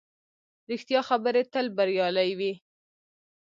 ریښتیا 0.71 1.01
خبرې 1.09 1.43
تل 1.53 1.65
بریالۍ 1.77 2.31
وي 2.39 2.53